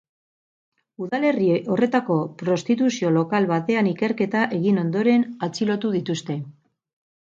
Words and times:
Udalerri 1.07 1.49
horretako 1.75 2.17
prostituzio 2.41 3.13
lokal 3.21 3.49
batean 3.55 3.93
ikerketa 3.95 4.45
egin 4.61 4.85
ondoren 4.89 5.31
atxilotu 5.51 5.97
dituzte. 6.03 6.45